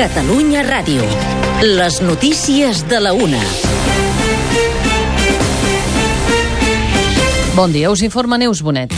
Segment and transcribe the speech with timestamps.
[0.00, 1.04] Catalunya Ràdio.
[1.60, 3.40] Les notícies de la una.
[7.52, 8.94] Bon dia, us informa Neus Bonet.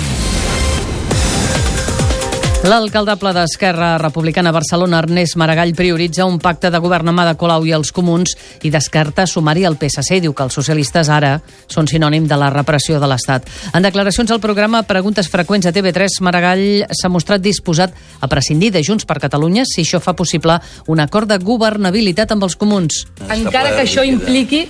[2.63, 7.65] L'alcaldable d'Esquerra Republicana a Barcelona, Ernest Maragall, prioritza un pacte de govern amb Ada Colau
[7.67, 10.21] i els comuns i descarta sumar-hi el PSC.
[10.23, 11.33] Diu que els socialistes ara
[11.67, 13.49] són sinònim de la repressió de l'Estat.
[13.75, 18.85] En declaracions al programa Preguntes freqüents a TV3, Maragall s'ha mostrat disposat a prescindir de
[18.87, 23.09] Junts per Catalunya si això fa possible un acord de governabilitat amb els comuns.
[23.27, 24.69] Encara que això impliqui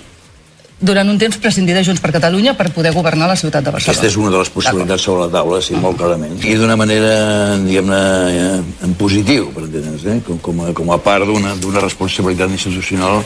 [0.83, 3.95] durant un temps prescindir de Junts per Catalunya per poder governar la ciutat de Barcelona.
[3.95, 6.35] Aquesta és una de les possibilitats sobre la taula, sí, molt clarament.
[6.43, 7.13] I d'una manera,
[7.63, 10.19] diguem-ne, eh, en positiu, per entendre'ns, eh?
[10.27, 13.23] com, com, a, com a part d'una responsabilitat institucional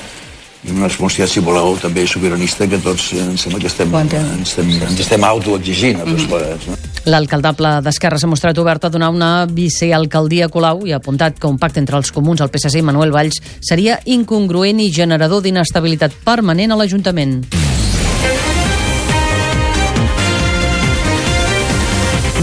[0.73, 4.71] una responsabilitat, si voleu, també sobiranista que tots eh, em sembla que estem, ens estem,
[4.89, 6.69] ens estem autoexigint a tots plegats.
[6.69, 6.77] No?
[7.07, 11.47] L'alcaldable d'Esquerra s'ha mostrat obert a donar una vicealcaldia a Colau i ha apuntat que
[11.47, 16.19] un pacte entre els comuns, el PSC i Manuel Valls seria incongruent i generador d'inestabilitat
[16.25, 17.39] permanent a l'Ajuntament.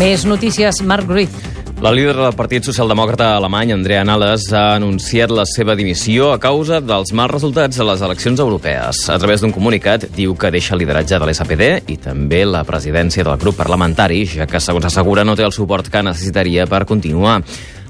[0.00, 1.53] Més notícies, Marc Ruiz.
[1.84, 6.78] La líder del Partit Socialdemòcrata alemany, Andrea Nahles, ha anunciat la seva dimissió a causa
[6.80, 9.02] dels mals resultats de les eleccions europees.
[9.12, 13.28] A través d'un comunicat, diu que deixa el lideratge de l'SPD i també la presidència
[13.28, 17.42] del grup parlamentari, ja que, segons assegura, no té el suport que necessitaria per continuar.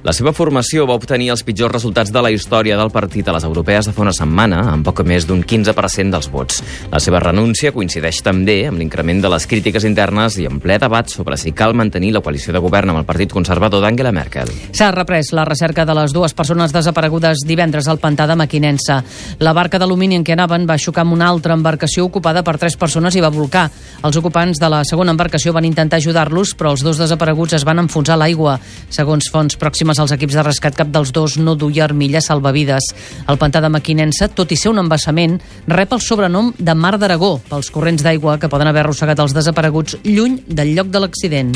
[0.05, 3.44] La seva formació va obtenir els pitjors resultats de la història del partit a les
[3.48, 6.58] europees de fa una setmana, amb poc més d'un 15% dels vots.
[6.92, 11.08] La seva renúncia coincideix també amb l'increment de les crítiques internes i en ple debat
[11.08, 14.52] sobre si cal mantenir la coalició de govern amb el Partit Conservador d'Angela Merkel.
[14.77, 19.00] S'ha reprès la recerca de les dues persones desaparegudes divendres al pantà de Maquinensa.
[19.41, 22.77] La barca d'alumini en què anaven va xocar amb una altra embarcació ocupada per tres
[22.77, 23.70] persones i va volcar.
[24.05, 27.80] Els ocupants de la segona embarcació van intentar ajudar-los, però els dos desapareguts es van
[27.86, 28.60] enfonsar a l'aigua.
[28.92, 32.91] Segons fonts pròximes als equips de rescat, cap dels dos no duia armilla salvavides.
[33.28, 37.37] El pantà de Maquinensa, tot i ser un embassament, rep el sobrenom de Mar d'Aragó
[37.48, 41.54] pels corrents d'aigua que poden haver arrossegat els desapareguts lluny del lloc de l'accident.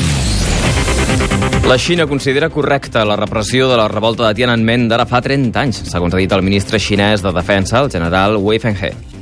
[1.69, 5.83] La Xina considera correcta la repressió de la revolta de Tiananmen d'ara fa 30 anys,
[5.91, 9.18] segons ha dit el ministre xinès de Defensa, el general Wei Fenghe.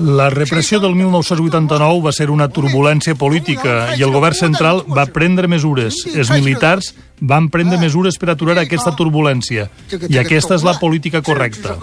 [0.00, 5.48] La repressió del 1989 va ser una turbulència política i el govern central va prendre
[5.50, 6.00] mesures.
[6.14, 9.68] Els militars van prendre mesures per aturar aquesta turbulència
[10.08, 11.76] i aquesta és la política correcta.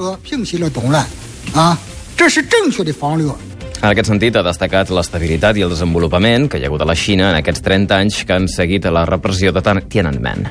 [3.81, 6.95] En aquest sentit, ha destacat l'estabilitat i el desenvolupament que hi ha hagut a la
[6.97, 10.49] Xina en aquests 30 anys que han seguit a la repressió de Tiananmen.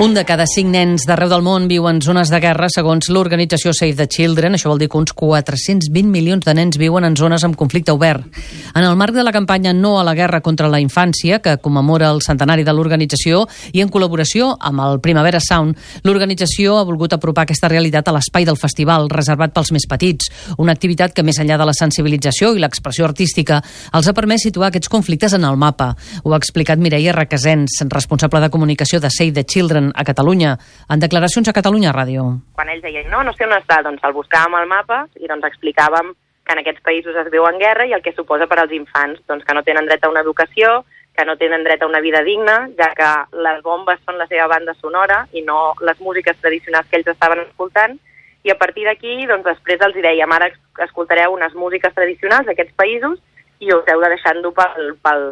[0.00, 3.74] Un de cada cinc nens d'arreu del món viu en zones de guerra, segons l'organització
[3.76, 4.54] Save the Children.
[4.56, 8.24] Això vol dir que uns 420 milions de nens viuen en zones amb conflicte obert.
[8.72, 12.08] En el marc de la campanya No a la guerra contra la infància, que commemora
[12.14, 13.42] el centenari de l'organització,
[13.76, 15.76] i en col·laboració amb el Primavera Sound,
[16.08, 20.32] l'organització ha volgut apropar aquesta realitat a l'espai del festival, reservat pels més petits.
[20.56, 23.60] Una activitat que, més enllà de la sensibilització i l'expressió artística,
[23.92, 25.92] els ha permès situar aquests conflictes en el mapa.
[26.24, 30.56] Ho ha explicat Mireia Requesens, responsable de comunicació de Save the Children a Catalunya,
[30.88, 32.40] en declaracions a Catalunya Ràdio.
[32.54, 35.44] quan ells deien no, no sé on està, doncs el buscàvem al mapa i doncs
[35.46, 36.12] explicàvem
[36.44, 39.20] que en aquests països es viu en guerra i el que suposa per als infants,
[39.28, 40.84] doncs que no tenen dret a una educació,
[41.16, 44.46] que no tenen dret a una vida digna, ja que les bombes són la seva
[44.48, 47.98] banda sonora i no les músiques tradicionals que ells estaven escoltant,
[48.42, 52.72] i a partir d'aquí, doncs després els dèiem, ara es- escoltareu unes músiques tradicionals d'aquests
[52.74, 53.18] països
[53.60, 55.24] i us heu de deixar endur pel, pel,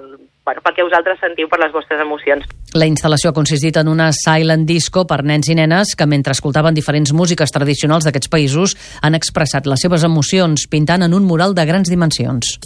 [0.45, 2.45] bueno, pel que vosaltres sentiu per les vostres emocions.
[2.77, 6.77] La instal·lació ha consistit en una silent disco per nens i nenes que, mentre escoltaven
[6.77, 11.65] diferents músiques tradicionals d'aquests països, han expressat les seves emocions pintant en un mural de
[11.69, 12.59] grans dimensions.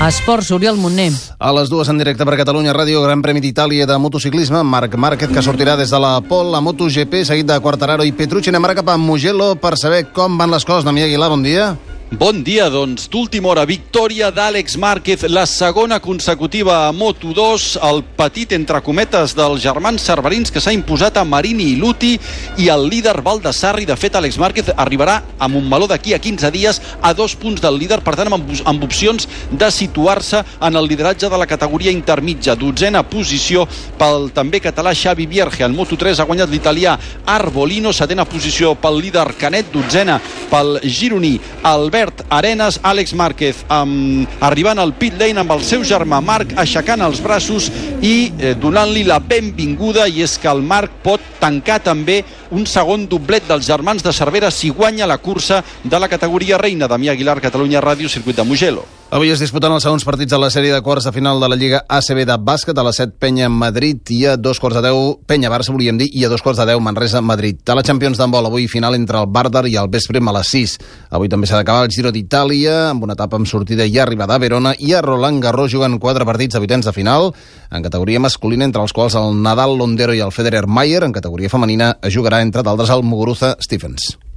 [0.00, 1.12] Esports, Oriol Montner.
[1.36, 5.28] A les dues en directe per Catalunya Ràdio, Gran Premi d'Itàlia de motociclisme, Marc Márquez,
[5.28, 8.48] que sortirà des de la Pol, la MotoGP, seguit de Quartararo i Petrucci.
[8.48, 10.88] Anem ara cap a Mugello per saber com van les coses.
[10.88, 11.74] Damià Aguilar, bon dia.
[12.10, 18.50] Bon dia, doncs, d'última hora, victòria d'Àlex Márquez, la segona consecutiva a Moto2, el petit
[18.56, 22.16] entre cometes dels germans cerverins que s'ha imposat a Marini i Luti
[22.58, 23.86] i el líder Baldassarri.
[23.86, 27.78] De fet, Àlex Márquez arribarà a Montmeló d'aquí a 15 dies a dos punts del
[27.78, 32.58] líder, per tant, amb, amb opcions de situar-se en el lideratge de la categoria intermitja.
[32.58, 33.68] Dotzena posició
[34.02, 35.62] pel també català Xavi Vierge.
[35.62, 36.98] En Moto3 ha guanyat l'italià
[37.38, 40.18] Arbolino, setena posició pel líder Canet, dotzena
[40.50, 45.82] pel gironí Albert Albert Arenas, Àlex Márquez um, arribant al pit lane amb el seu
[45.84, 47.66] germà Marc aixecant els braços
[48.00, 52.22] i eh, donant-li la benvinguda i és que el Marc pot tancar també
[52.56, 56.88] un segon doblet dels germans de Cervera si guanya la cursa de la categoria reina.
[56.88, 58.88] Damià Aguilar, Catalunya Ràdio, circuit de Mugello.
[59.10, 61.56] Avui es disputen els segons partits de la sèrie de quarts de final de la
[61.58, 65.26] Lliga ACB de bàsquet a les 7 Penya Madrid i a dos quarts de 10
[65.26, 67.58] Penya Barça, volíem dir, i a dos quarts de 10 Manresa Madrid.
[67.66, 70.76] A la Champions d'handbol avui final entre el Bardar i el Vespre a les 6.
[71.10, 74.38] Avui també s'ha d'acabar el Giro d'Itàlia amb una etapa amb sortida i arribada a
[74.38, 77.32] Verona i a Roland Garros juguen quatre partits de vuitens de final
[77.68, 81.50] en categoria masculina entre els quals el Nadal Londero i el Federer Mayer en categoria
[81.50, 84.29] femenina es jugarà entre d'altres el Muguruza Stephens.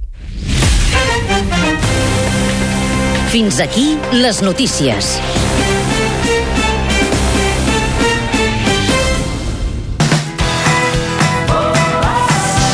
[3.34, 5.18] Fins aquí les notícies.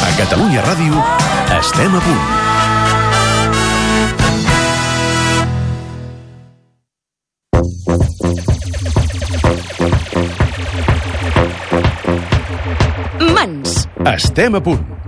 [0.05, 1.01] A Catalunya Ràdio
[1.57, 2.25] estem a punt.
[13.33, 13.89] Mans.
[14.12, 15.00] Estem a punt.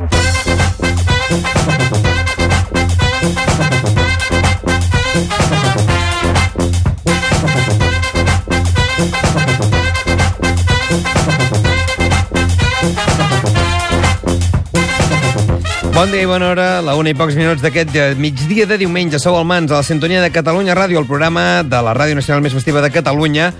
[16.02, 19.20] Bon dia i bona hora, la una i pocs minuts d'aquest migdia de diumenge.
[19.22, 22.42] Sou al Mans, a la sintonia de Catalunya Ràdio, el programa de la Ràdio Nacional
[22.42, 23.52] més festiva de Catalunya,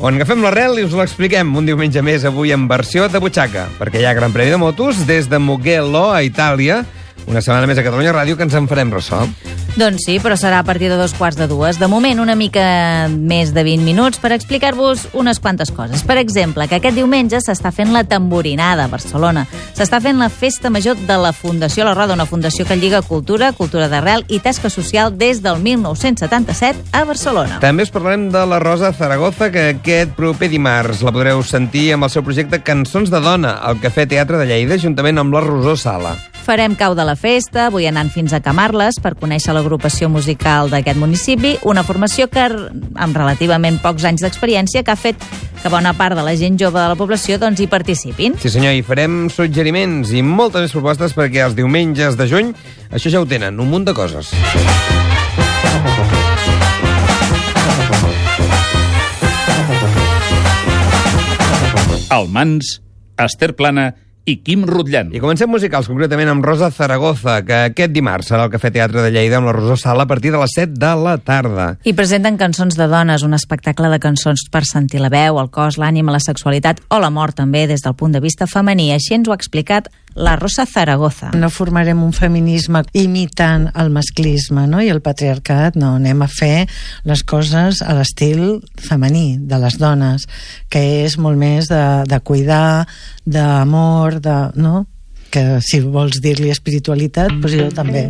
[0.00, 4.00] on agafem l'arrel i us l'expliquem un diumenge més avui en versió de butxaca, perquè
[4.00, 6.80] hi ha Gran Premi de Motos des de Mugello, a Itàlia,
[7.28, 9.20] una setmana més a Catalunya Ràdio que ens en farem ressò.
[9.80, 11.78] Doncs sí, però serà a partir de dos quarts de dues.
[11.80, 16.02] De moment, una mica més de 20 minuts per explicar-vos unes quantes coses.
[16.04, 19.46] Per exemple, que aquest diumenge s'està fent la tamborinada a Barcelona.
[19.72, 23.54] S'està fent la festa major de la Fundació La Roda, una fundació que lliga cultura,
[23.56, 27.62] cultura d'arrel i tasca social des del 1977 a Barcelona.
[27.64, 32.04] També us parlarem de la Rosa Zaragoza, que aquest proper dimarts la podreu sentir amb
[32.04, 35.78] el seu projecte Cançons de Dona, al Cafè Teatre de Lleida, juntament amb la Rosó
[35.80, 36.18] Sala.
[36.40, 40.98] Farem cau de la festa, avui anant fins a Camarles per conèixer l'agrupació musical d'aquest
[40.98, 42.46] municipi, una formació que,
[42.96, 45.20] amb relativament pocs anys d'experiència, que ha fet
[45.60, 48.38] que bona part de la gent jove de la població doncs, hi participin.
[48.40, 52.54] Sí senyor, i farem suggeriments i moltes més propostes perquè els diumenges de juny
[52.90, 54.32] això ja ho tenen, un munt de coses.
[62.10, 62.80] El Mans,
[63.20, 63.92] Esther Plana
[64.28, 65.12] i Quim Rutllant.
[65.14, 69.12] I comencem musicals, concretament amb Rosa Zaragoza, que aquest dimarts serà al Cafè Teatre de
[69.14, 71.70] Lleida amb la Rosó Sala a partir de les 7 de la tarda.
[71.84, 75.80] I presenten Cançons de dones, un espectacle de cançons per sentir la veu, el cos,
[75.80, 78.90] l'ànima, la sexualitat o la mort també des del punt de vista femení.
[78.94, 81.30] Així ens ho ha explicat la Rosa Zaragoza.
[81.38, 84.80] No formarem un feminisme imitant el masclisme no?
[84.82, 86.66] i el patriarcat, no, anem a fer
[87.06, 90.26] les coses a l'estil femení de les dones,
[90.70, 92.86] que és molt més de, de cuidar,
[93.30, 94.86] d'amor, de, no?
[95.30, 98.08] que si vols dir-li espiritualitat, doncs jo també.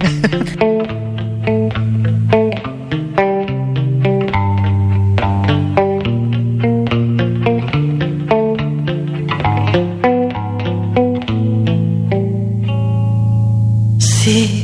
[14.01, 14.61] Si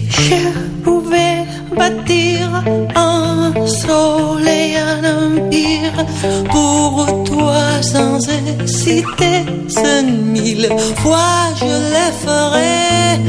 [7.92, 13.20] sans hésiter, ce mille fois je le ferai.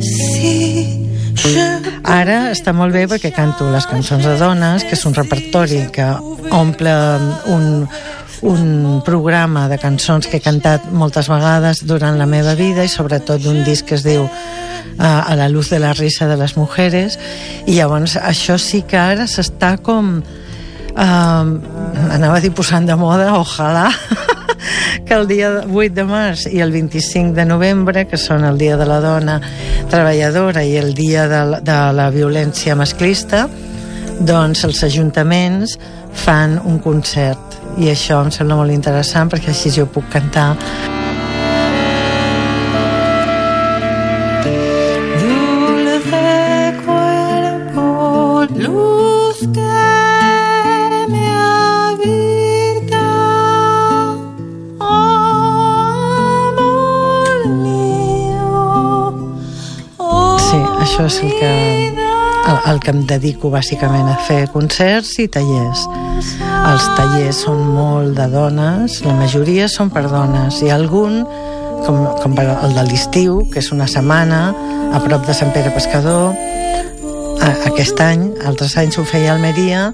[0.00, 1.02] Si
[2.04, 6.06] Ara està molt bé perquè canto les cançons de dones, que és un repertori que
[6.54, 6.92] omple
[7.50, 7.64] un,
[8.46, 13.42] un programa de cançons que he cantat moltes vegades durant la meva vida i sobretot
[13.42, 14.30] d'un disc que es diu uh,
[15.02, 17.18] A la luz de la risa de les mujeres
[17.66, 20.20] i llavors això sí que ara s'està com
[20.94, 23.88] uh, anava a dir posant de moda, ojalà
[25.06, 28.76] que el dia 8 de març i el 25 de novembre, que són el dia
[28.80, 29.40] de la dona
[29.90, 33.46] treballadora i el dia de, la- de la violència masclista,
[34.22, 35.78] doncs els ajuntaments
[36.24, 37.58] fan un concert.
[37.80, 40.50] I això em sembla molt interessant perquè així jo puc cantar
[61.02, 62.02] això és el que,
[62.46, 65.86] el, el que em dedico bàsicament a fer concerts i tallers.
[66.68, 71.22] Els tallers són molt de dones, la majoria són per dones, i algun,
[71.86, 74.52] com, com el de l'estiu, que és una setmana,
[74.92, 76.36] a prop de Sant Pere Pescador,
[77.42, 79.88] aquest any, altres anys ho feia a Almeria,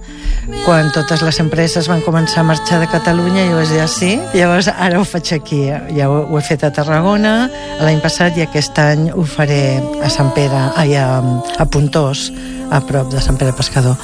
[0.64, 4.20] quan totes les empreses van començar a marxar de Catalunya, jo vaig dir, "Ah, sí?
[4.34, 7.50] Llavors ara ho faig aquí, ja ho, ho he fet a Tarragona
[7.80, 11.22] l'any passat i aquest any ho faré a Sant Pere, ai, a,
[11.58, 12.32] a Puntós,
[12.70, 13.96] a prop de Sant Pere Pescador.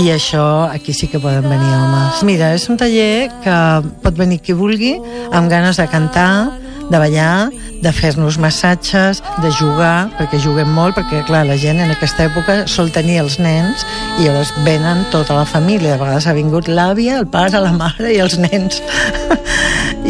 [0.00, 2.22] I això, aquí sí que poden venir homes.
[2.22, 3.56] Mira, és un taller que
[4.02, 4.94] pot venir qui vulgui,
[5.32, 6.59] amb ganes de cantar,
[6.90, 11.94] de ballar, de fer-nos massatges, de jugar, perquè juguem molt, perquè, clar, la gent en
[11.94, 13.86] aquesta època sol tenir els nens
[14.18, 15.94] i llavors venen tota la família.
[15.94, 18.82] A vegades ha vingut l'àvia, el pare, la mare i els nens.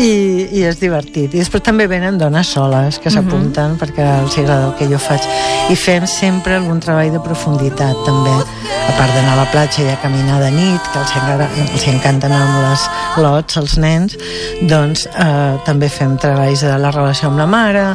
[0.01, 1.35] I, I és divertit.
[1.35, 5.27] I després també venen dones soles que s'apunten perquè els agrada el que jo faig.
[5.71, 8.33] I fem sempre algun treball de profunditat, també.
[8.81, 11.87] A part d'anar a la platja i a caminar de nit, que els, encara, els
[11.93, 12.87] encanten amb les
[13.21, 14.17] lots, els nens,
[14.73, 17.87] doncs eh, també fem treballs de la relació amb la mare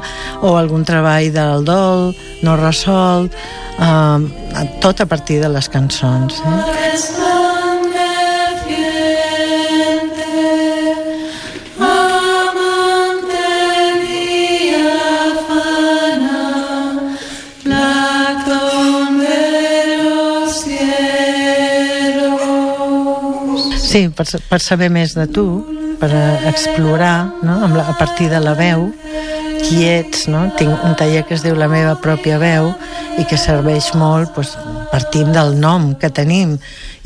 [0.45, 2.11] o algun treball del dol
[2.45, 3.33] no resolt,
[3.81, 6.43] eh, tot a partir de les cançons.
[6.45, 7.24] Eh?
[23.95, 25.45] Sí, per, per saber més de tu,
[26.01, 27.61] per eh, explorar, no?
[27.63, 28.89] Amb la, a partir de la veu,
[29.63, 30.41] qui ets, no?
[30.59, 32.73] Tinc un taller que es diu La meva pròpia veu
[33.15, 34.57] i que serveix molt, doncs,
[34.91, 36.57] partim del nom que tenim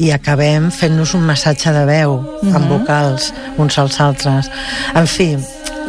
[0.01, 2.67] i acabem fent-nos un massatge de veu amb Mhm.
[2.73, 3.29] vocals
[3.61, 4.49] uns als altres.
[4.95, 5.37] En fi,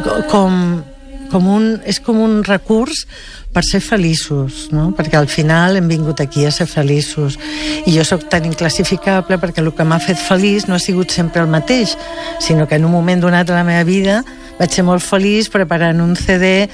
[0.05, 0.83] co- com,
[1.31, 3.07] com un, és com un recurs
[3.55, 4.91] per ser feliços, no?
[4.95, 7.39] perquè al final hem vingut aquí a ser feliços
[7.87, 11.43] i jo sóc tan inclassificable perquè el que m'ha fet feliç no ha sigut sempre
[11.43, 11.97] el mateix,
[12.39, 14.21] sinó que en un moment donat de la meva vida
[14.61, 16.69] vaig ser molt feliç preparant un CD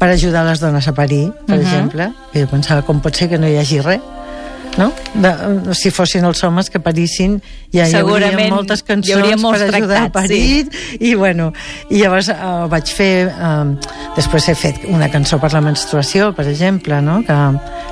[0.00, 1.62] per ajudar les dones a parir, per Mhm.
[1.66, 4.00] exemple, i jo pensava com pot ser que no hi hagi res
[4.76, 4.90] no?
[5.14, 5.32] De,
[5.76, 7.38] si fossin els homes que parissin
[7.74, 11.50] ja hi hauria moltes hi cançons hauria molts per ajudar a tractats, parir i bueno,
[11.90, 13.72] i llavors uh, vaig fer uh,
[14.16, 17.20] després he fet una cançó per la menstruació per exemple, no?
[17.26, 17.38] que,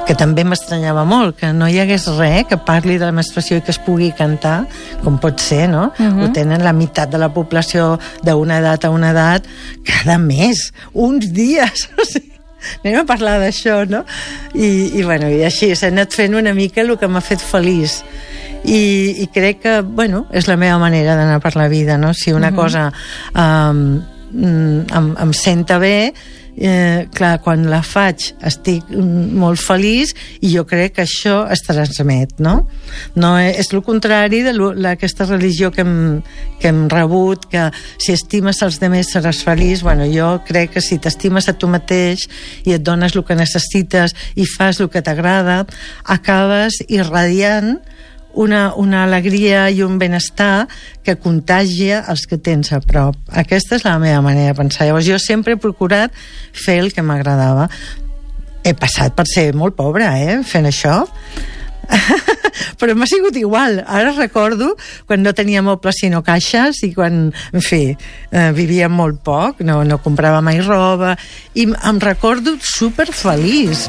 [0.08, 3.64] que també m'estranyava molt, que no hi hagués res que parli de la menstruació i
[3.64, 4.64] que es pugui cantar
[5.04, 5.90] com pot ser, no?
[5.98, 6.22] Mhm.
[6.22, 9.48] ho tenen la meitat de la població d'una edat a una edat
[9.84, 12.33] cada mes, uns dies o sigui,
[12.85, 14.04] anem a parlar d'això, no?
[14.54, 18.02] I, i, bueno, i així s'ha anat fent una mica el que m'ha fet feliç.
[18.64, 22.14] I, I crec que, bueno, és la meva manera d'anar per la vida, no?
[22.14, 22.56] Si una Mhm.
[22.56, 22.92] cosa
[23.35, 24.02] um,
[24.35, 26.14] em, em senta bé,
[26.56, 32.37] eh, clar, quan la faig estic molt feliç i jo crec que això es transmet,
[32.38, 32.68] no?
[33.16, 36.23] no és, és el contrari de lo- la- aquesta religió que hem,
[36.61, 39.82] que hem rebut, que si estimes els demés seràs feliç.
[39.82, 42.28] Bueno, jo crec que si t'estimes a tu mateix
[42.64, 45.64] i et dones el que necessites i fas el que t'agrada,
[46.04, 47.78] acabes irradiant
[48.34, 50.66] una, una alegria i un benestar
[51.04, 53.16] que contagia els que tens a prop.
[53.30, 54.88] Aquesta és la meva manera de pensar.
[54.88, 56.14] Llavors, jo sempre he procurat
[56.52, 57.68] fer el que m'agradava.
[58.64, 61.02] He passat per ser molt pobra, eh?, fent això.
[62.80, 63.82] però m'ha sigut igual.
[63.86, 64.74] Ara recordo
[65.08, 67.82] quan no tenia mobles sinó caixes i quan, en fi,
[68.30, 71.14] eh, vivia molt poc, no, no comprava mai roba
[71.54, 73.88] i em recordo super feliç.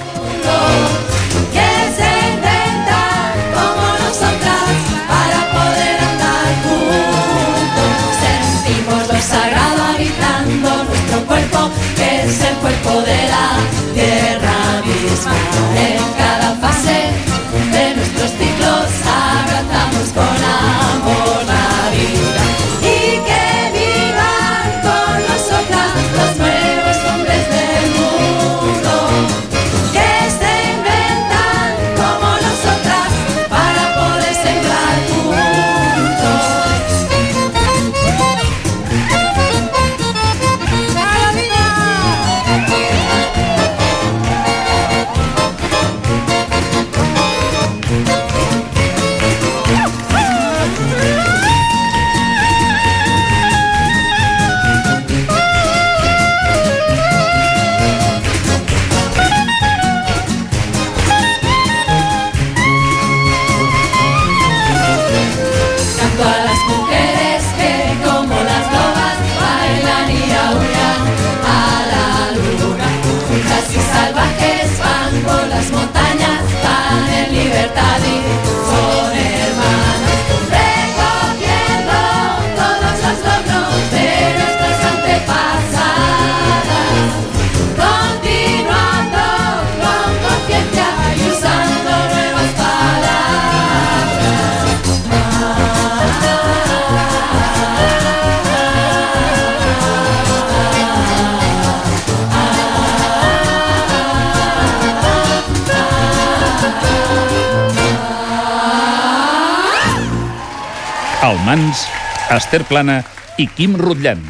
[111.26, 111.88] El Mans,
[112.30, 113.00] Esther Plana
[113.42, 114.22] i Quim Rutllant.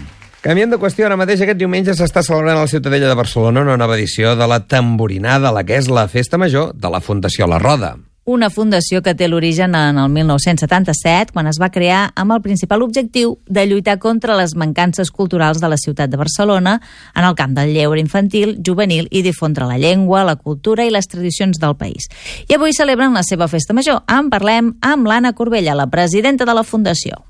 [0.45, 3.75] Canviant de qüestió, ara mateix aquest diumenge s'està celebrant a la Ciutadella de Barcelona una
[3.81, 7.59] nova edició de la Tamborinada, la que és la festa major de la Fundació La
[7.59, 7.97] Roda.
[8.25, 12.81] Una fundació que té l'origen en el 1977, quan es va crear amb el principal
[12.81, 16.79] objectiu de lluitar contra les mancances culturals de la ciutat de Barcelona
[17.13, 21.05] en el camp del lleure infantil, juvenil i difondre la llengua, la cultura i les
[21.05, 22.09] tradicions del país.
[22.49, 24.01] I avui celebren la seva festa major.
[24.09, 27.21] En parlem amb l'Anna Corbella, la presidenta de la fundació.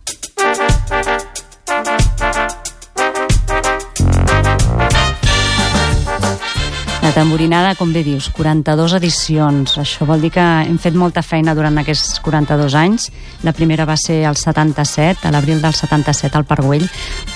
[7.16, 9.78] Tamborinada, com bé dius, 42 edicions.
[9.80, 13.08] Això vol dir que hem fet molta feina durant aquests 42 anys.
[13.48, 16.84] La primera va ser el 77, a l'abril del 77 al Parguell,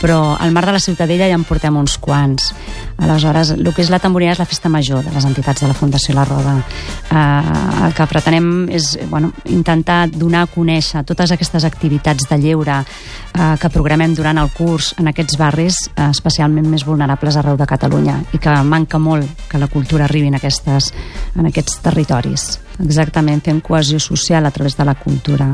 [0.01, 2.51] però al Mar de la Ciutadella ja en portem uns quants.
[3.00, 5.77] Aleshores, el que és la tamborinada és la festa major de les entitats de la
[5.77, 6.57] Fundació La Roda.
[6.59, 12.81] Eh, el que pretenem és bueno, intentar donar a conèixer totes aquestes activitats de lleure
[12.83, 17.69] eh, que programem durant el curs en aquests barris eh, especialment més vulnerables arreu de
[17.69, 20.91] Catalunya i que manca molt que la cultura arribi en, aquestes,
[21.35, 22.49] en aquests territoris.
[22.79, 25.49] Exactament, fem cohesió social a través de la cultura,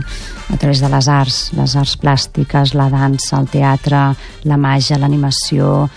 [0.53, 4.03] a través de les arts, les arts plàstiques, la dansa, el teatre,
[4.45, 5.87] la màgia, l'animació,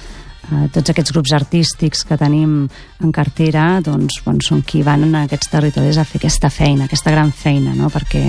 [0.53, 2.67] eh, tots aquests grups artístics que tenim
[3.03, 7.13] en cartera doncs, bueno, són qui van a aquests territoris a fer aquesta feina, aquesta
[7.15, 7.91] gran feina, no?
[7.93, 8.25] perquè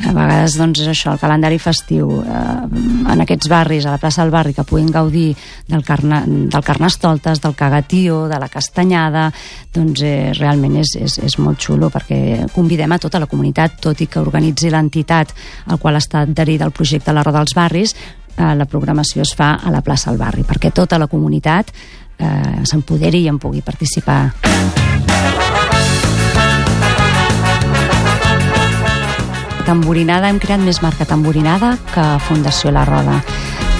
[0.00, 4.24] a vegades doncs, és això, el calendari festiu eh, en aquests barris, a la plaça
[4.24, 5.34] del barri que puguin gaudir
[5.68, 9.28] del, carna, del carnestoltes, del cagatío, de la castanyada
[9.74, 14.00] doncs eh, realment és, és, és molt xulo perquè convidem a tota la comunitat tot
[14.00, 15.34] i que organitzi l'entitat
[15.70, 17.94] al qual està adherida el projecte La Roda dels Barris
[18.36, 21.72] eh, la programació es fa a la plaça del barri perquè tota la comunitat
[22.18, 24.22] eh, s'empoderi i en pugui participar.
[29.66, 33.20] Tamborinada, hem creat més marca Tamborinada que Fundació La Roda.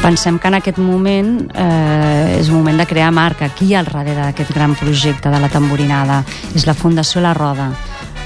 [0.00, 3.50] Pensem que en aquest moment eh, és moment de crear marca.
[3.50, 6.22] Ha al darrere d'aquest gran projecte de la tamborinada?
[6.54, 7.72] És la Fundació La Roda,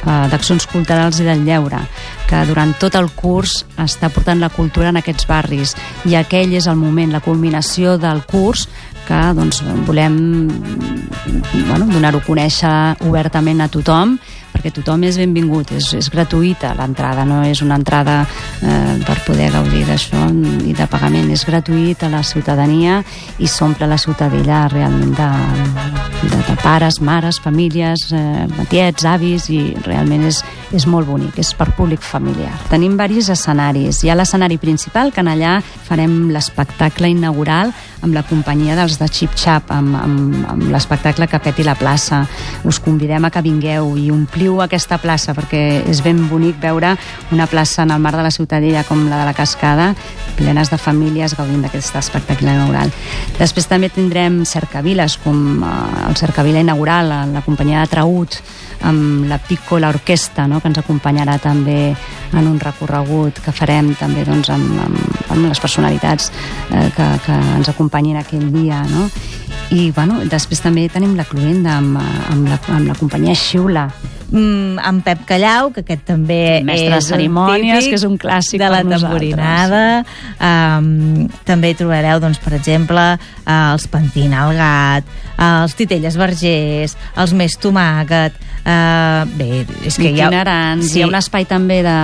[0.04, 1.80] d'Accions Culturals i del Lleure,
[2.28, 5.74] que durant tot el curs està portant la cultura en aquests barris.
[6.04, 8.68] I aquell és el moment, la culminació del curs
[9.04, 10.48] que doncs, volem
[11.68, 14.16] bueno, donar-ho a conèixer obertament a tothom
[14.64, 19.50] perquè tothom és benvingut, és, és gratuïta l'entrada, no és una entrada eh, per poder
[19.52, 20.22] gaudir d'això
[20.64, 23.02] i de pagament, és gratuït a la ciutadania
[23.36, 25.28] i s'omple la ciutadella realment de,
[26.30, 30.40] de, de pares, mares, famílies, eh, tiets, avis i realment és,
[30.72, 32.54] és molt bonic, és per públic familiar.
[32.72, 34.00] Tenim diversos escenaris.
[34.00, 37.74] Hi ha l'escenari principal, que en allà farem l'espectacle inaugural
[38.04, 42.24] amb la companyia dels de Chip Chap, amb, amb, amb l'espectacle que peti la plaça.
[42.64, 46.94] Us convidem a que vingueu i ompliu aquesta plaça, perquè és ben bonic veure
[47.34, 49.92] una plaça en el mar de la Ciutadella com la de la Cascada,
[50.38, 52.92] plenes de famílies gaudint d'aquest espectacle inaugural.
[53.38, 55.72] Després també tindrem cercaviles, com eh,
[56.08, 58.38] el cercavila inaugural, la companyia de Traut,
[58.84, 60.60] amb la Piccola Orquesta, no?
[60.60, 61.94] que ens acompanyarà també
[62.34, 66.30] en un recorregut que farem també doncs, amb, amb, amb les personalitats
[66.70, 68.82] eh, que, que ens acompanyin aquell dia.
[68.90, 69.08] No?
[69.74, 73.88] I bueno, després també tenim la Cluenda amb, amb, la, amb la companyia Xiula,
[74.34, 78.06] mm, en Pep Callau, que aquest també Mestre de és cerimònies, un típic que és
[78.08, 79.84] un clàssic de la tamborinada.
[80.38, 83.04] Um, també hi trobareu, doncs, per exemple,
[83.44, 88.42] uh, els Pentina el gat, uh, els Titelles Vergers, els Més Tomàquet...
[88.64, 90.30] Uh, bé, és que hi ha...
[90.80, 90.96] Sí.
[90.96, 91.96] Hi ha un espai també de,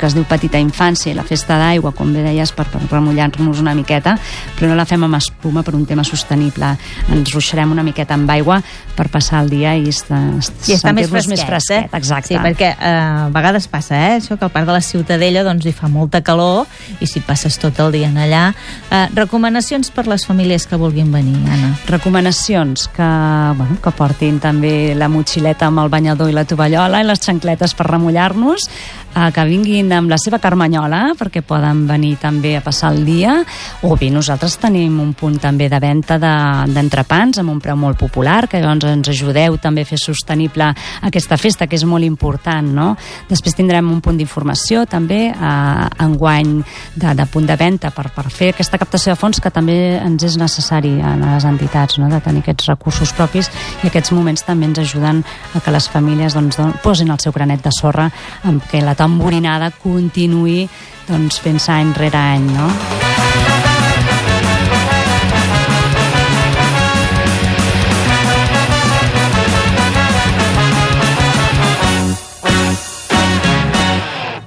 [0.00, 3.70] que es diu Petita Infància, la festa d'aigua, com bé deies, per, per remullar-nos una
[3.78, 4.16] miqueta,
[4.58, 6.72] però no la fem amb espuma per un tema sostenible.
[7.14, 8.58] Ens ruixarem una miqueta amb aigua
[8.98, 11.86] per passar el dia i, I més sentir-nos fresquet, més fresquet.
[11.92, 11.96] eh?
[11.96, 12.28] Exacte.
[12.28, 15.66] Sí, perquè eh, a vegades passa, eh, això, que al parc de la Ciutadella doncs,
[15.66, 16.66] hi fa molta calor
[17.00, 18.44] i si passes tot el dia en allà.
[18.90, 21.74] Eh, recomanacions per les famílies que vulguin venir, Anna?
[21.88, 23.10] Recomanacions que,
[23.56, 27.74] bueno, que portin també la motxileta amb el banyador i la tovallola i les xancletes
[27.74, 28.68] per remullar-nos,
[29.16, 33.38] eh, que vinguin amb la seva carmanyola perquè poden venir també a passar el dia,
[33.82, 37.98] o bé nosaltres tenim un punt també de venda de- d'entrepans amb un preu molt
[37.98, 40.68] popular, que llavors ens ajudeu també a fer sostenible
[41.02, 42.96] aquesta festa, que és molt important, no?
[43.28, 46.62] Després tindrem un punt d'informació també eh, enguany
[46.94, 50.22] de, de punt de venda per, per fer aquesta captació de fons que també ens
[50.26, 52.08] és necessari a les entitats, no?
[52.10, 53.48] de tenir aquests recursos propis
[53.82, 55.22] i aquests moments també ens ajuden
[55.54, 58.10] a que les famílies doncs, don- posin el seu granet de sorra
[58.44, 60.66] amb que la tamborinada continuï
[61.06, 62.50] doncs, fent-se any rere any.
[62.58, 63.05] No?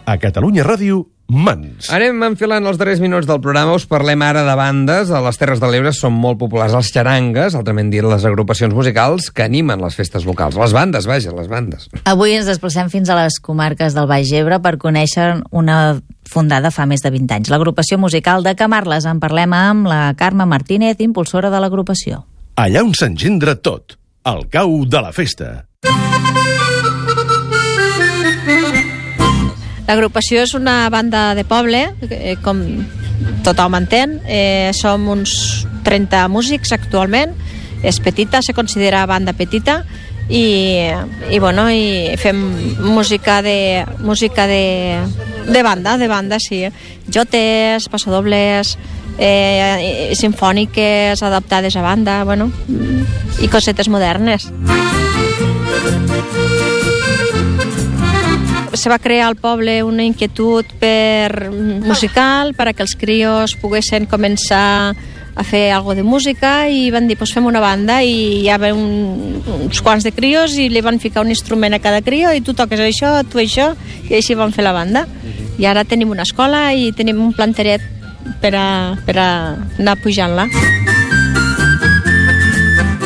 [0.09, 1.91] A Catalunya Ràdio, Mans.
[1.93, 3.75] Anem enfilant els darrers minuts del programa.
[3.77, 5.11] Us parlem ara de bandes.
[5.13, 9.29] A les Terres de l'Ebre són molt populars els xarangues, altrament dit les agrupacions musicals
[9.29, 10.57] que animen les festes locals.
[10.57, 11.85] Les bandes, vaja, les bandes.
[12.09, 16.89] Avui ens desplacem fins a les comarques del Baix Ebre per conèixer una fundada fa
[16.89, 17.53] més de 20 anys.
[17.53, 19.05] L'agrupació musical de Camarles.
[19.05, 22.23] En parlem amb la Carme Martínez, impulsora de l'agrupació.
[22.57, 23.99] Allà on s'engendra tot.
[24.25, 25.59] El cau de la festa.
[29.89, 32.60] L'agrupació és una banda de poble, eh, com
[33.41, 34.19] tothom entén.
[34.30, 37.34] Eh, som uns 30 músics actualment.
[37.82, 39.86] És petita, se considera banda petita
[40.30, 40.91] i,
[41.32, 42.38] i, bueno, i fem
[42.84, 44.99] música de, música de,
[45.47, 46.65] de banda, de banda, sí.
[47.10, 48.78] Jotes, passadobles,
[49.17, 52.52] eh, sinfòniques adaptades a banda, bueno,
[53.41, 54.52] i cosetes modernes.
[58.73, 64.08] Se va crear al poble una inquietud per musical per a que els crios poguessin
[64.10, 64.93] començar
[65.39, 68.73] a fer algo de música i van dir, pues fem una banda i hi havia
[68.75, 72.43] un, uns quants de crios i li van ficar un instrument a cada crio i
[72.43, 73.71] tu toques això, tu això,
[74.10, 75.05] i així van fer la banda.
[75.60, 77.84] I ara tenim una escola i tenim un planteret
[78.43, 78.67] per a,
[79.05, 79.29] per a
[79.79, 80.49] anar pujant-la.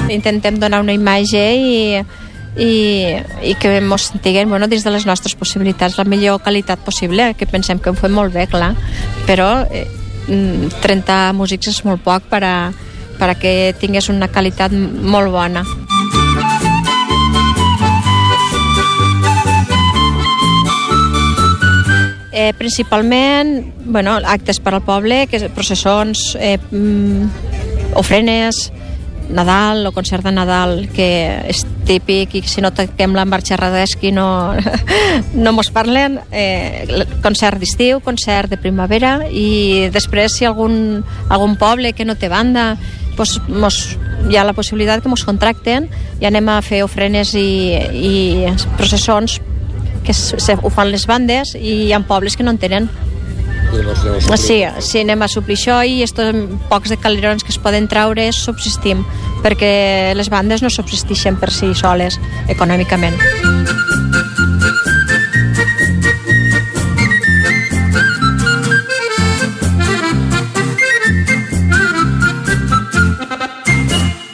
[0.09, 2.01] Intentem donar una imatge i,
[2.57, 7.33] i, i que ens tinguem bueno, dins de les nostres possibilitats la millor qualitat possible,
[7.37, 8.73] que pensem que ho fem molt bé, clar,
[9.27, 9.87] però eh,
[10.27, 12.55] 30 músics és molt poc per a,
[13.19, 15.65] per a que tingués una qualitat molt bona.
[22.33, 27.29] Eh, principalment, bueno, actes per al poble, que processons, eh, mm,
[27.95, 28.71] ofrenes,
[29.29, 31.07] Nadal o concert de Nadal, que
[31.49, 34.55] és típic i si no toquem la marxa Radeschi no,
[35.45, 36.19] no mos parlen.
[36.31, 42.29] Eh, concert d'estiu, concert de primavera i després si algun, algun poble que no té
[42.31, 42.73] banda
[43.15, 43.97] pues, mos,
[44.29, 45.89] hi ha la possibilitat que ens contracten
[46.21, 47.47] i anem a fer ofrenes i,
[47.93, 48.15] i
[48.77, 49.39] processons
[50.03, 52.89] que se, ho fan les bandes i hi ha pobles que no en tenen
[54.37, 56.35] Sí, sí, anem a suplir això i estos
[56.69, 59.03] pocs de calerons que es poden traure subsistim,
[59.43, 62.19] perquè les bandes no subsisteixen per si soles
[62.53, 63.17] econòmicament.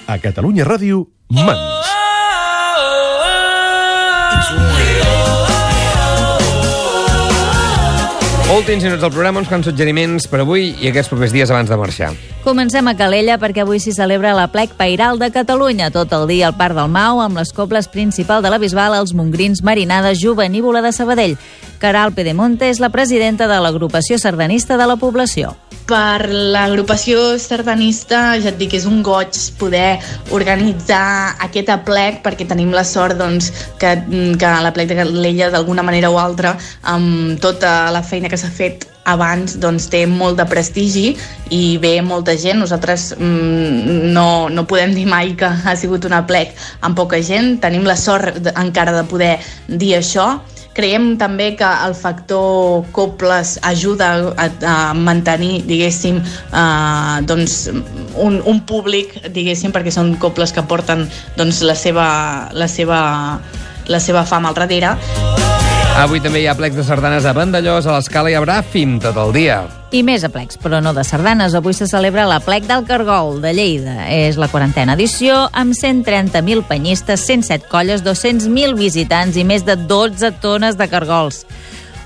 [0.09, 1.98] A Catalunya Ràdio, Mans.
[8.59, 11.77] Últims minuts del programa, uns quants suggeriments per avui i aquests propers dies abans de
[11.79, 12.09] marxar.
[12.43, 15.87] Comencem a Calella perquè avui s'hi celebra la plec Pairal de Catalunya.
[15.95, 19.13] Tot el dia al Parc del Mau, amb les cobles principal de la Bisbal, els
[19.15, 21.37] Mongrins, Marinada, Juvenívola de Sabadell.
[21.79, 25.55] Caral Pedemonte és la presidenta de l'agrupació sardanista de la població.
[25.89, 29.97] Per l'agrupació sardanista, ja et dic, és un goig poder
[30.35, 33.49] organitzar aquest aplec perquè tenim la sort doncs,
[33.81, 33.95] que,
[34.37, 38.85] que l'aplec de Calella d'alguna manera o altra amb tota la feina que s'ha fet
[39.09, 41.15] abans doncs, té molt de prestigi
[41.55, 42.59] i ve molta gent.
[42.61, 46.53] Nosaltres mm, no, no podem dir mai que ha sigut un aplec
[46.85, 47.55] amb poca gent.
[47.63, 49.33] Tenim la sort encara de poder
[49.65, 50.35] dir això
[50.79, 56.21] Creiem també que el factor cobles ajuda a, a mantenir, diguéssim,
[56.55, 57.57] eh, doncs,
[58.15, 61.03] un, un públic, diguéssim, perquè són cobles que porten
[61.35, 62.07] doncs, la, seva,
[62.55, 63.01] la, seva,
[63.91, 64.95] la seva fama al darrere.
[65.99, 69.19] Avui també hi ha plecs de sardanes a Vandellós, a l'Escala i a Bràfim, tot
[69.19, 69.59] el dia.
[69.89, 71.55] I més aplecs, però no de sardanes.
[71.57, 74.03] Avui se celebra la plec del Cargol, de Lleida.
[74.13, 80.35] És la quarantena edició, amb 130.000 penyistes, 107 colles, 200.000 visitants i més de 12
[80.43, 81.41] tones de cargols.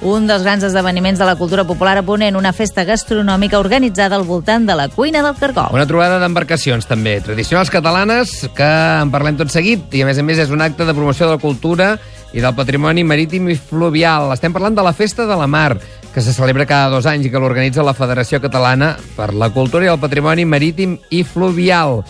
[0.03, 4.23] Un dels grans esdeveniments de la cultura popular a Ponent, una festa gastronòmica organitzada al
[4.27, 5.75] voltant de la cuina del Cargol.
[5.75, 8.69] Una trobada d'embarcacions, també, tradicionals catalanes, que
[9.03, 11.35] en parlem tot seguit, i a més a més és un acte de promoció de
[11.35, 11.97] la cultura
[12.31, 14.31] i del patrimoni marítim i fluvial.
[14.35, 15.77] Estem parlant de la Festa de la Mar,
[16.13, 19.87] que se celebra cada dos anys i que l'organitza la Federació Catalana per la Cultura
[19.87, 22.03] i el Patrimoni Marítim i Fluvial.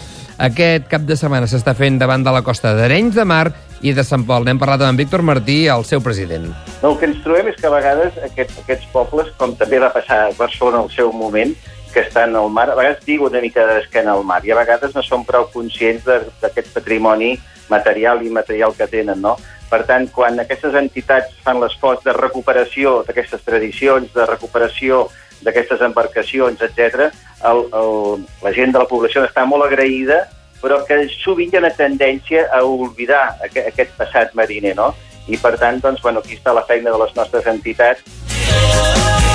[0.43, 3.45] Aquest cap de setmana s'està fent davant de la costa d'Arenys de Mar
[3.79, 4.43] i de Sant Pol.
[4.43, 6.49] N'hem parlat amb Víctor Martí, el seu president.
[6.83, 10.19] El que ens trobem és que a vegades aquest, aquests pobles, com també va passar
[10.25, 11.55] a Barcelona al seu moment,
[11.93, 14.95] que estan al mar, a vegades diu una mica d'esquena al mar i a vegades
[14.97, 16.03] no són prou conscients
[16.41, 17.35] d'aquest patrimoni
[17.69, 19.37] material i immaterial que tenen, no?
[19.73, 25.07] Per tant, quan aquestes entitats fan l'esforç de recuperació d'aquestes tradicions, de recuperació
[25.41, 27.07] d'aquestes embarcacions, etc,
[27.41, 30.21] la gent de la població està molt agraïda,
[30.61, 34.93] però que sovint hi ha una tendència a oblidar aquest, aquest passat mariner, no?
[35.25, 39.32] I per tant, doncs, bueno, aquí està la feina de les nostres entitats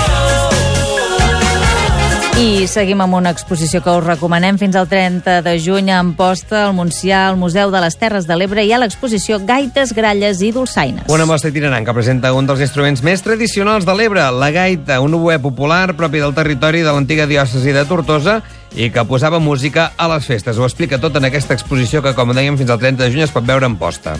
[2.38, 6.60] I seguim amb una exposició que us recomanem fins al 30 de juny a Amposta,
[6.68, 10.52] al Montsià, al Museu de les Terres de l'Ebre i a l'exposició Gaites, Gralles i
[10.54, 11.08] Dolçaines.
[11.10, 15.18] Una mostra itinerant que presenta un dels instruments més tradicionals de l'Ebre, la gaita, un
[15.18, 18.38] oboè popular propi del territori de l'antiga diòcesi de Tortosa
[18.78, 20.62] i que posava música a les festes.
[20.62, 23.34] Ho explica tot en aquesta exposició que, com dèiem, fins al 30 de juny es
[23.34, 24.14] pot veure en posta.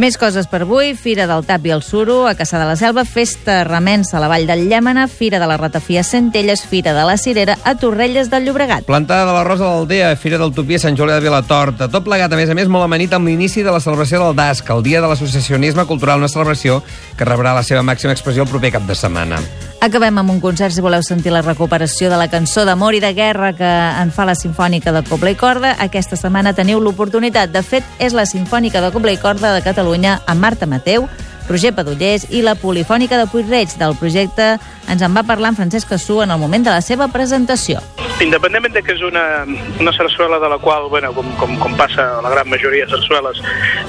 [0.00, 3.02] Més coses per avui, Fira del Tap i el Suro, a Caçà de la Selva,
[3.04, 7.18] Festa Remensa a la Vall del Llémena, Fira de la Ratafia Centelles, Fira de la
[7.20, 8.86] Cirera a Torrelles del Llobregat.
[8.88, 11.90] Plantada de la Rosa de l'Aldea, Fira del Tupí a Sant Julià de Vilatorta.
[11.92, 14.70] Tot plegat, a més a més, molt amanit amb l'inici de la celebració del DASC,
[14.72, 16.80] el Dia de l'Associacionisme Cultural, una celebració
[17.18, 19.42] que rebrà la seva màxima expressió el proper cap de setmana.
[19.80, 23.14] Acabem amb un concert, si voleu sentir la recuperació de la cançó d'amor i de
[23.16, 25.70] guerra que en fa la Simfònica de Cobla i Corda.
[25.80, 27.48] Aquesta setmana teniu l'oportunitat.
[27.48, 31.08] De fet, és la Simfònica de Cobla i Corda de Catalunya amb Marta Mateu,
[31.48, 33.72] Roger Padullers i la Polifònica de Puigreig.
[33.80, 37.08] Del projecte ens en va parlar en Francesc Cassú en el moment de la seva
[37.08, 37.80] presentació.
[38.20, 39.46] Independentment de que és una,
[39.80, 42.92] una sarsuela de la qual, bueno, com, com, com passa a la gran majoria de
[42.92, 43.40] sarsueles,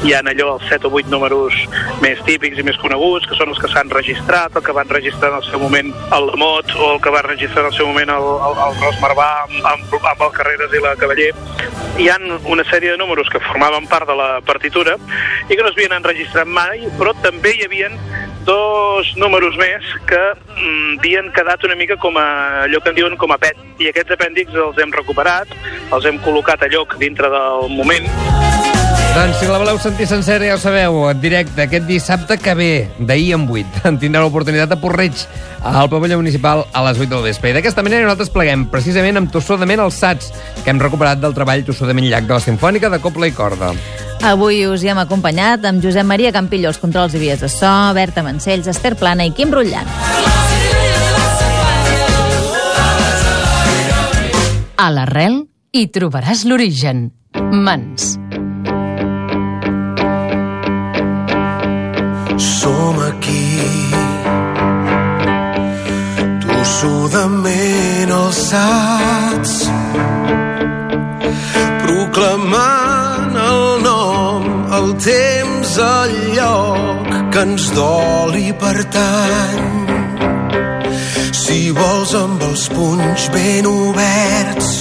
[0.05, 1.57] hi ha allò els 7 o 8 números
[2.03, 5.33] més típics i més coneguts, que són els que s'han registrat, el que van registrar
[5.33, 8.13] en el seu moment el Lamot, o el que va registrar en el seu moment
[8.15, 11.33] el, el, el Ros amb, amb, amb el Carreras i la Cavaller.
[11.99, 14.95] Hi han una sèrie de números que formaven part de la partitura
[15.49, 17.91] i que no es havien enregistrat mai, però també hi havia
[18.45, 20.21] dos números més que
[20.57, 22.27] mm, havien quedat una mica com a
[22.65, 23.57] allò que en diuen com a pet.
[23.81, 25.51] I aquests apèndix els hem recuperat,
[25.91, 28.09] els hem col·locat a lloc dintre del moment.
[29.11, 32.69] Doncs si la voleu sentir sencera, ja ho sabeu, en directe, aquest dissabte que ve,
[32.95, 35.25] d'ahir en 8, en tindrà l'oportunitat de Porreig
[35.67, 37.51] al pavelló municipal a les 8 del vespre.
[37.51, 40.31] I d'aquesta manera nosaltres pleguem precisament amb Tossudament els Sats,
[40.63, 43.73] que hem recuperat del treball Tossudament Llac de la Simfònica de Copla i Corda.
[44.31, 47.75] Avui us hi hem acompanyat amb Josep Maria Campillo, els controls i vies de so,
[47.97, 49.91] Berta Mancells, Esther Plana i Quim Rutllant.
[54.79, 55.41] A l'arrel
[55.75, 57.09] hi trobaràs l'origen.
[57.51, 58.15] Mans.
[62.41, 63.59] Som aquí.
[66.41, 69.53] Tossudament alçats
[71.85, 74.49] proclamant el nom,
[74.79, 79.71] el temps, el lloc que ens dol i pertany
[81.41, 84.71] si vols amb els punys ben oberts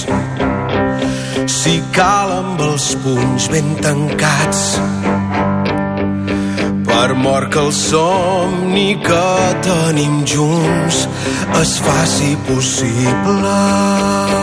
[1.55, 4.65] si cal amb els punys ben tancats
[7.01, 9.29] per mort que el somni que
[9.65, 11.01] tenim junts
[11.61, 14.40] es faci possible.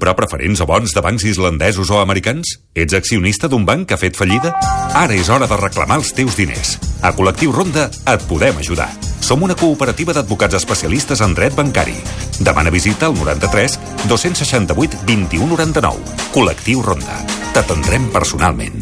[0.00, 2.54] Comprar preferents o bons de bancs islandesos o americans?
[2.72, 4.54] Ets accionista d'un banc que ha fet fallida?
[4.96, 6.78] Ara és hora de reclamar els teus diners.
[7.04, 8.88] A Col·lectiu Ronda et podem ajudar.
[9.20, 11.98] Som una cooperativa d'advocats especialistes en dret bancari.
[12.40, 13.76] Demana visita al 93
[14.08, 16.16] 268 21 99.
[16.32, 17.20] Col·lectiu Ronda.
[17.52, 18.80] T'atendrem personalment.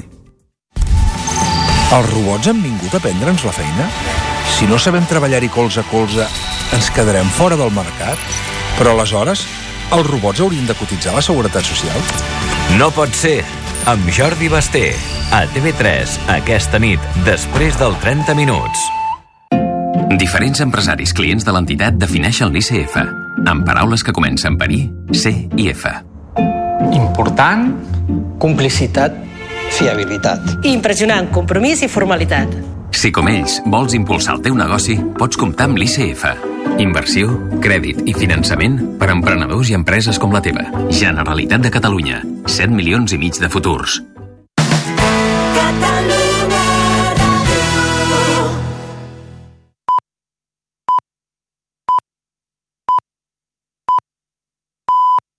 [1.99, 3.91] Els robots han vingut a prendre'ns la feina?
[4.55, 6.31] Si no sabem treballar-hi colze a colze,
[6.79, 8.23] ens quedarem fora del mercat?
[8.79, 9.43] Però aleshores,
[9.93, 11.97] els robots haurien de cotitzar a la Seguretat Social?
[12.79, 13.41] No pot ser.
[13.89, 14.93] Amb Jordi Basté.
[15.33, 18.85] A TV3, aquesta nit, després del 30 minuts.
[20.19, 22.97] Diferents empresaris clients de l'entitat defineixen l'ICF,
[23.49, 25.93] amb paraules que comencen per I, C i F.
[26.97, 27.69] Important,
[28.41, 29.17] complicitat,
[29.77, 30.65] fiabilitat.
[30.69, 32.57] Impressionant, compromís i formalitat.
[32.93, 36.58] Si com ells vols impulsar el teu negoci, pots comptar amb l'ICF.
[36.79, 40.69] Inversió, crèdit i finançament per a emprenedors i empreses com la teva.
[40.95, 42.23] Generalitat de Catalunya.
[42.47, 43.99] 7 milions i mig de futurs.